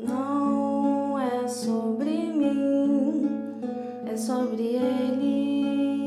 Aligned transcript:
Não 0.00 1.18
é 1.18 1.48
sobre 1.48 2.10
mim, 2.10 3.28
é 4.06 4.16
sobre 4.16 4.62
ele. 4.62 5.98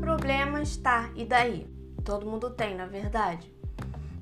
Problemas, 0.00 0.76
tá, 0.76 1.10
e 1.16 1.24
daí? 1.24 1.66
Todo 2.04 2.24
mundo 2.24 2.50
tem, 2.50 2.76
na 2.76 2.86
verdade. 2.86 3.52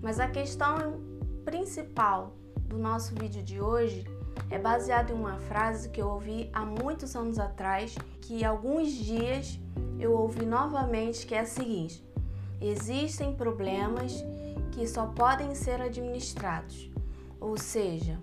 Mas 0.01 0.19
a 0.19 0.29
questão 0.29 1.03
principal 1.45 2.33
do 2.63 2.79
nosso 2.79 3.15
vídeo 3.15 3.43
de 3.43 3.61
hoje 3.61 4.07
é 4.49 4.59
baseado 4.59 5.11
em 5.11 5.15
uma 5.15 5.39
frase 5.39 5.91
que 5.91 6.01
eu 6.01 6.09
ouvi 6.09 6.49
há 6.51 6.65
muitos 6.65 7.15
anos 7.15 7.39
atrás, 7.39 7.95
que 8.23 8.43
alguns 8.43 8.91
dias 8.91 9.61
eu 10.01 10.13
ouvi 10.13 10.47
novamente, 10.47 11.27
que 11.27 11.35
é 11.35 11.41
a 11.41 11.47
seguinte: 11.47 12.03
existem 12.63 13.35
problemas 13.35 14.25
que 14.73 14.87
só 14.87 15.07
podem 15.07 15.55
ser 15.55 15.81
administrados. 15.81 16.91
Ou 17.41 17.59
seja, 17.59 18.19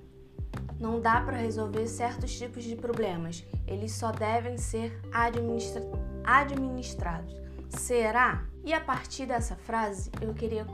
não 0.79 1.01
dá 1.01 1.19
para 1.21 1.37
resolver 1.37 1.87
certos 1.87 2.37
tipos 2.37 2.63
de 2.63 2.75
problemas, 2.75 3.45
eles 3.67 3.91
só 3.91 4.11
devem 4.11 4.57
ser 4.57 4.99
administra 5.11 5.83
administrados. 6.23 7.35
Será? 7.69 8.45
E 8.63 8.73
a 8.73 8.79
partir 8.79 9.25
dessa 9.25 9.55
frase, 9.55 10.09
eu 10.21 10.33
queria 10.33 10.65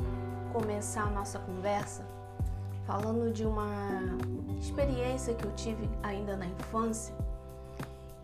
começar 0.53 1.03
a 1.03 1.09
nossa 1.09 1.39
conversa 1.39 2.05
falando 2.85 3.33
de 3.33 3.45
uma 3.45 3.67
experiência 4.59 5.33
que 5.33 5.45
eu 5.45 5.51
tive 5.55 5.89
ainda 6.03 6.37
na 6.37 6.45
infância, 6.45 7.15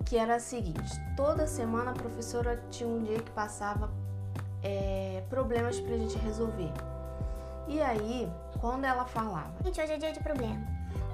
que 0.06 0.18
era 0.18 0.36
a 0.36 0.40
seguinte: 0.40 0.92
toda 1.16 1.48
semana 1.48 1.92
a 1.92 1.94
professora 1.94 2.64
tinha 2.70 2.88
um 2.88 3.04
dia 3.04 3.20
que 3.20 3.32
passava 3.32 3.92
é, 4.64 5.24
problemas 5.30 5.80
para 5.80 5.96
a 5.96 5.98
gente 5.98 6.18
resolver. 6.18 6.72
E 7.68 7.82
aí, 7.82 8.32
quando 8.60 8.86
ela 8.86 9.06
falava, 9.06 9.54
gente, 9.64 9.80
hoje 9.82 9.94
é 9.94 9.98
dia 9.98 10.12
de 10.12 10.20
problema, 10.20 10.62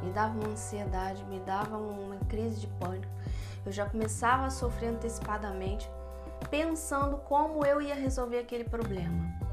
me 0.02 0.12
dava 0.12 0.40
uma 0.40 0.50
ansiedade, 0.50 1.24
me 1.26 1.40
dava 1.40 1.78
uma 1.78 2.18
crise 2.28 2.60
de 2.62 2.68
pânico. 2.68 3.12
Eu 3.66 3.72
já 3.72 3.86
começava 3.86 4.46
a 4.46 4.50
sofrer 4.50 4.90
antecipadamente, 4.90 5.90
pensando 6.50 7.18
como 7.18 7.66
eu 7.66 7.82
ia 7.82 7.96
resolver 7.96 8.40
aquele 8.40 8.64
problema. 8.64 9.48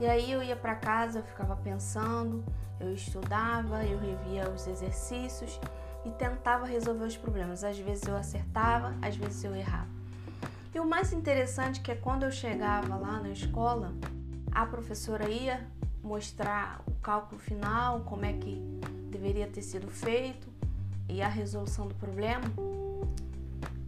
E 0.00 0.06
aí 0.06 0.30
eu 0.30 0.42
ia 0.42 0.56
para 0.56 0.74
casa, 0.74 1.18
eu 1.18 1.24
ficava 1.24 1.56
pensando, 1.56 2.44
eu 2.80 2.94
estudava, 2.94 3.84
eu 3.84 3.98
revia 3.98 4.48
os 4.48 4.66
exercícios 4.66 5.60
e 6.04 6.10
tentava 6.10 6.64
resolver 6.64 7.04
os 7.04 7.16
problemas. 7.16 7.64
Às 7.64 7.78
vezes 7.78 8.06
eu 8.06 8.16
acertava, 8.16 8.94
às 9.02 9.16
vezes 9.16 9.42
eu 9.42 9.54
errava. 9.54 9.97
E 10.78 10.80
o 10.80 10.86
mais 10.86 11.12
interessante 11.12 11.80
é 11.80 11.82
que 11.82 12.00
quando 12.00 12.22
eu 12.22 12.30
chegava 12.30 12.94
lá 12.94 13.18
na 13.18 13.30
escola, 13.30 13.92
a 14.52 14.64
professora 14.64 15.28
ia 15.28 15.66
mostrar 16.04 16.84
o 16.86 16.92
cálculo 17.02 17.40
final, 17.40 18.02
como 18.02 18.24
é 18.24 18.32
que 18.32 18.62
deveria 19.10 19.48
ter 19.48 19.62
sido 19.62 19.88
feito 19.88 20.46
e 21.08 21.20
a 21.20 21.26
resolução 21.26 21.88
do 21.88 21.96
problema. 21.96 22.44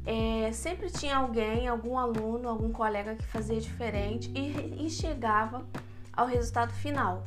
É, 0.04 0.50
sempre 0.50 0.90
tinha 0.90 1.18
alguém, 1.18 1.68
algum 1.68 1.96
aluno, 1.96 2.48
algum 2.48 2.72
colega 2.72 3.14
que 3.14 3.24
fazia 3.24 3.60
diferente 3.60 4.28
e, 4.34 4.84
e 4.84 4.90
chegava 4.90 5.64
ao 6.12 6.26
resultado 6.26 6.72
final. 6.72 7.22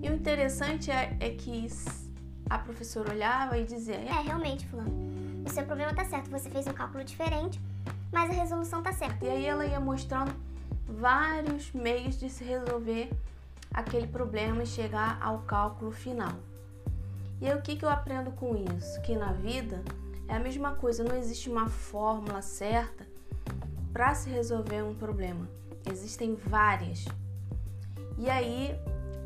E 0.00 0.08
o 0.08 0.14
interessante 0.14 0.92
é, 0.92 1.16
é 1.18 1.30
que 1.30 1.66
a 2.48 2.56
professora 2.56 3.10
olhava 3.10 3.58
e 3.58 3.64
dizia: 3.64 3.96
É, 3.96 4.20
realmente, 4.20 4.64
Fulano, 4.68 4.92
o 5.44 5.50
seu 5.50 5.64
problema 5.64 5.92
tá 5.92 6.04
certo, 6.04 6.30
você 6.30 6.48
fez 6.48 6.68
um 6.68 6.72
cálculo 6.72 7.02
diferente, 7.02 7.60
mas 8.12 8.30
a 8.30 8.34
resolução 8.34 8.82
tá 8.82 8.92
certa. 8.92 9.24
E 9.24 9.30
aí 9.30 9.46
ela 9.46 9.66
ia 9.66 9.80
mostrando 9.80 10.32
vários 10.86 11.72
meios 11.72 12.18
de 12.18 12.28
se 12.28 12.44
resolver 12.44 13.10
aquele 13.72 14.06
problema 14.06 14.62
e 14.62 14.66
chegar 14.66 15.18
ao 15.20 15.40
cálculo 15.40 15.90
final. 15.90 16.34
E 17.40 17.48
aí 17.48 17.56
o 17.56 17.62
que, 17.62 17.74
que 17.74 17.84
eu 17.84 17.88
aprendo 17.88 18.30
com 18.32 18.54
isso? 18.54 19.00
Que 19.02 19.16
na 19.16 19.32
vida 19.32 19.82
é 20.28 20.36
a 20.36 20.38
mesma 20.38 20.74
coisa, 20.74 21.02
não 21.02 21.16
existe 21.16 21.50
uma 21.50 21.68
fórmula 21.68 22.42
certa 22.42 23.06
para 23.92 24.14
se 24.14 24.28
resolver 24.30 24.82
um 24.82 24.94
problema. 24.94 25.48
Existem 25.90 26.34
várias. 26.34 27.04
E 28.18 28.30
aí 28.30 28.78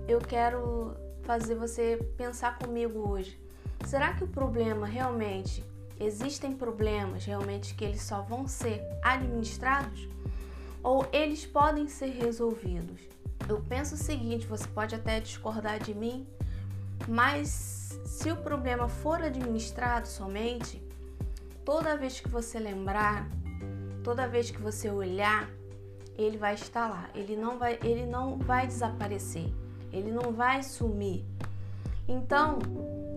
eu 0.08 0.20
quero 0.20 0.94
fazer 1.24 1.56
você 1.56 1.98
pensar 2.16 2.58
comigo 2.58 3.10
hoje. 3.10 3.38
Será 3.84 4.14
que 4.14 4.24
o 4.24 4.28
problema 4.28 4.86
realmente 4.86 5.62
existem 5.98 6.52
problemas 6.52 7.24
realmente 7.24 7.74
que 7.74 7.84
eles 7.84 8.02
só 8.02 8.22
vão 8.22 8.46
ser 8.46 8.82
administrados 9.02 10.08
ou 10.82 11.06
eles 11.12 11.44
podem 11.46 11.88
ser 11.88 12.10
resolvidos? 12.10 13.00
Eu 13.48 13.60
penso 13.68 13.94
o 13.94 13.98
seguinte, 13.98 14.46
você 14.46 14.66
pode 14.68 14.94
até 14.94 15.20
discordar 15.20 15.78
de 15.78 15.94
mim, 15.94 16.26
mas 17.06 17.98
se 18.04 18.30
o 18.30 18.36
problema 18.36 18.88
for 18.88 19.22
administrado 19.22 20.08
somente, 20.08 20.82
toda 21.64 21.96
vez 21.96 22.20
que 22.20 22.28
você 22.28 22.58
lembrar, 22.58 23.28
toda 24.02 24.26
vez 24.26 24.50
que 24.50 24.60
você 24.60 24.90
olhar, 24.90 25.50
ele 26.16 26.38
vai 26.38 26.54
estar 26.54 26.88
lá. 26.88 27.10
Ele 27.14 27.36
não 27.36 27.58
vai, 27.58 27.78
ele 27.82 28.06
não 28.06 28.38
vai 28.38 28.66
desaparecer. 28.66 29.52
Ele 29.92 30.10
não 30.10 30.32
vai 30.32 30.62
sumir. 30.62 31.24
Então, 32.08 32.58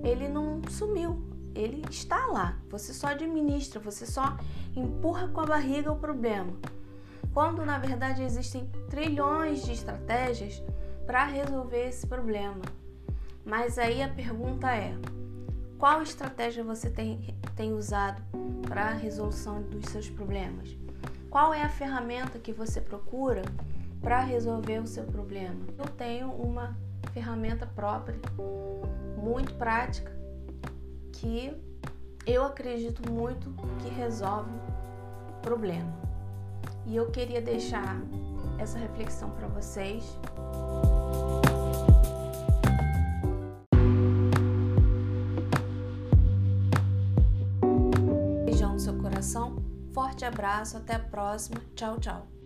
ele 0.04 0.28
não 0.28 0.62
sumiu. 0.70 1.22
Ele 1.56 1.84
está 1.90 2.28
lá. 2.28 2.58
Você 2.70 2.94
só 2.94 3.08
administra, 3.08 3.80
você 3.80 4.06
só 4.06 4.38
empurra 4.76 5.28
com 5.28 5.42
a 5.42 5.46
barriga 5.46 5.92
o 5.92 6.00
problema. 6.00 6.54
Quando 7.34 7.66
na 7.66 7.78
verdade 7.78 8.24
existem 8.24 8.66
trilhões 8.90 9.64
de 9.64 9.74
estratégias 9.74 10.62
para 11.06 11.26
resolver 11.26 11.88
esse 11.88 12.06
problema. 12.06 12.62
Mas 13.46 13.78
aí 13.80 14.02
a 14.02 14.10
pergunta 14.10 14.70
é: 14.72 14.94
qual 15.78 16.02
estratégia 16.02 16.64
você 16.64 16.90
tem, 16.90 17.36
tem 17.56 17.74
usado 17.74 18.22
para 18.68 18.90
a 18.90 18.94
resolução 18.94 19.62
dos 19.62 19.86
seus 19.86 20.10
problemas? 20.10 20.76
Qual 21.30 21.54
é 21.54 21.62
a 21.62 21.70
ferramenta 21.70 22.40
que 22.40 22.52
você 22.52 22.82
procura 22.82 23.44
para 24.02 24.20
resolver 24.20 24.80
o 24.80 24.88
seu 24.88 25.04
problema? 25.04 25.60
Eu 25.78 25.86
tenho 25.86 26.30
uma 26.32 26.76
ferramenta 27.14 27.66
própria, 27.66 28.20
muito 29.18 29.54
prática, 29.56 30.12
que 31.20 31.52
eu 32.26 32.44
acredito 32.44 33.12
muito 33.12 33.54
que 33.80 33.90
resolve 33.90 34.52
o 35.30 35.42
problema. 35.42 35.92
E 36.86 36.96
eu 36.96 37.12
queria 37.12 37.42
deixar 37.42 38.02
essa 38.58 38.78
reflexão 38.78 39.30
para 39.32 39.48
vocês. 39.48 40.18
Beijão 48.46 48.74
no 48.74 48.80
seu 48.80 48.98
coração 48.98 49.70
Forte 49.94 50.24
abraço, 50.24 50.78
até 50.78 50.96
a 50.96 51.00
próxima. 51.00 51.60
Tchau, 51.76 52.00
tchau. 52.00 52.39